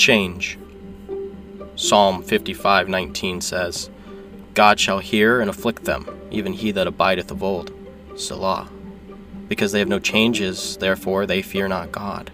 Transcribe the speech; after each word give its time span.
change. 0.00 0.58
Psalm 1.76 2.22
55:19 2.22 3.42
says, 3.42 3.90
God 4.54 4.80
shall 4.80 4.98
hear 4.98 5.40
and 5.40 5.48
afflict 5.48 5.84
them, 5.84 6.08
even 6.30 6.52
he 6.52 6.72
that 6.72 6.86
abideth 6.86 7.30
of 7.30 7.42
old. 7.42 7.72
Selah. 8.16 8.68
Because 9.48 9.72
they 9.72 9.78
have 9.78 9.88
no 9.88 9.98
changes, 9.98 10.76
therefore 10.78 11.26
they 11.26 11.42
fear 11.42 11.68
not 11.68 11.92
God. 11.92 12.32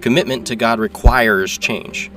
Commitment 0.00 0.46
to 0.46 0.56
God 0.56 0.78
requires 0.78 1.56
change. 1.58 2.10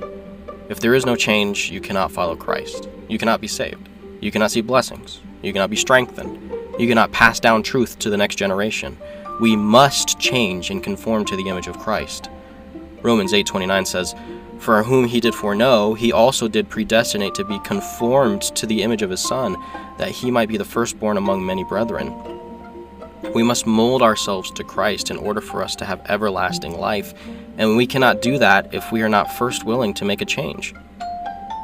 If 0.68 0.80
there 0.80 0.94
is 0.94 1.06
no 1.06 1.16
change, 1.16 1.70
you 1.70 1.80
cannot 1.80 2.12
follow 2.12 2.36
Christ. 2.36 2.88
You 3.08 3.18
cannot 3.18 3.40
be 3.40 3.48
saved. 3.48 3.88
You 4.20 4.30
cannot 4.30 4.50
see 4.50 4.60
blessings. 4.60 5.20
You 5.42 5.52
cannot 5.52 5.70
be 5.70 5.76
strengthened. 5.76 6.52
You 6.78 6.88
cannot 6.88 7.12
pass 7.12 7.40
down 7.40 7.62
truth 7.62 7.98
to 8.00 8.10
the 8.10 8.16
next 8.16 8.36
generation. 8.36 8.96
We 9.40 9.56
must 9.56 10.18
change 10.18 10.70
and 10.70 10.82
conform 10.82 11.24
to 11.26 11.36
the 11.36 11.48
image 11.48 11.66
of 11.66 11.78
Christ. 11.78 12.30
Romans 13.02 13.34
8:29 13.34 13.84
says, 13.84 14.14
"For 14.58 14.82
whom 14.84 15.06
he 15.08 15.20
did 15.20 15.34
foreknow, 15.34 15.94
he 15.94 16.12
also 16.12 16.46
did 16.46 16.68
predestinate 16.68 17.34
to 17.34 17.44
be 17.44 17.58
conformed 17.60 18.42
to 18.42 18.66
the 18.66 18.82
image 18.82 19.02
of 19.02 19.10
his 19.10 19.20
son, 19.20 19.56
that 19.98 20.10
he 20.10 20.30
might 20.30 20.48
be 20.48 20.56
the 20.56 20.64
firstborn 20.64 21.16
among 21.16 21.44
many 21.44 21.64
brethren." 21.64 22.14
We 23.34 23.42
must 23.42 23.66
mold 23.66 24.02
ourselves 24.02 24.50
to 24.52 24.64
Christ 24.64 25.10
in 25.10 25.16
order 25.16 25.40
for 25.40 25.62
us 25.62 25.74
to 25.76 25.84
have 25.84 26.00
everlasting 26.08 26.78
life, 26.78 27.14
and 27.56 27.76
we 27.76 27.86
cannot 27.86 28.20
do 28.22 28.38
that 28.38 28.68
if 28.72 28.92
we 28.92 29.02
are 29.02 29.08
not 29.08 29.32
first 29.32 29.64
willing 29.64 29.94
to 29.94 30.04
make 30.04 30.20
a 30.20 30.26
change. 30.26 30.74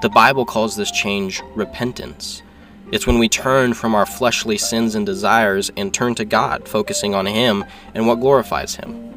The 0.03 0.09
Bible 0.09 0.45
calls 0.45 0.77
this 0.77 0.91
change 0.91 1.43
repentance. 1.55 2.43
It's 2.91 3.07
when 3.07 3.19
we 3.19 3.29
turn 3.29 3.75
from 3.75 3.95
our 3.95 4.07
fleshly 4.07 4.57
sins 4.57 4.95
and 4.95 5.05
desires 5.05 5.71
and 5.77 5.93
turn 5.93 6.15
to 6.15 6.25
God, 6.25 6.67
focusing 6.67 7.15
on 7.15 7.27
Him 7.27 7.65
and 7.95 8.07
what 8.07 8.21
glorifies 8.21 8.77
Him. 8.77 9.15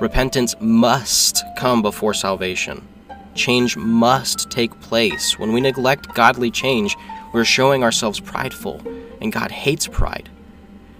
Repentance 0.00 0.54
must 0.60 1.44
come 1.56 1.82
before 1.82 2.14
salvation. 2.14 2.86
Change 3.34 3.76
must 3.76 4.50
take 4.50 4.80
place. 4.80 5.38
When 5.38 5.52
we 5.52 5.60
neglect 5.60 6.14
godly 6.14 6.50
change, 6.50 6.96
we're 7.32 7.44
showing 7.44 7.82
ourselves 7.82 8.20
prideful, 8.20 8.82
and 9.20 9.32
God 9.32 9.50
hates 9.50 9.86
pride. 9.86 10.28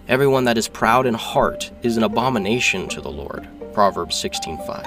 Everyone 0.09 0.45
that 0.45 0.59
is 0.59 0.69
proud 0.69 1.07
in 1.07 1.15
heart 1.15 1.71
is 1.83 1.97
an 1.97 2.03
abomination 2.03 2.89
to 2.89 3.01
the 3.01 3.11
Lord. 3.11 3.49
Proverbs 3.73 4.17
16:5. 4.17 4.87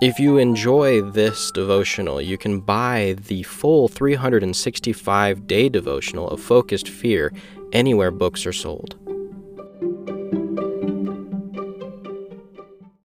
If 0.00 0.18
you 0.18 0.38
enjoy 0.38 1.02
this 1.02 1.50
devotional, 1.50 2.20
you 2.20 2.36
can 2.36 2.60
buy 2.60 3.16
the 3.26 3.42
full 3.44 3.88
365 3.88 5.46
day 5.46 5.68
devotional 5.68 6.28
of 6.28 6.40
Focused 6.40 6.88
Fear 6.88 7.32
anywhere 7.72 8.10
books 8.10 8.44
are 8.46 8.52
sold. 8.52 8.96